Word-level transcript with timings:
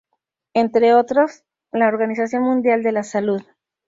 Entre 0.55 0.95
otros 0.95 1.43
la 1.71 1.87
Organización 1.87 2.41
Mundial 2.41 2.81
de 2.81 2.91
la 2.91 3.03
Salud. 3.03 3.43